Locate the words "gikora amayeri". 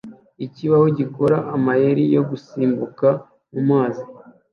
0.97-2.03